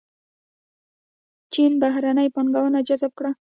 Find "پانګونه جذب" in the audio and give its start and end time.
2.35-3.11